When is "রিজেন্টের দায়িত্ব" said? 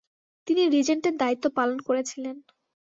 0.67-1.45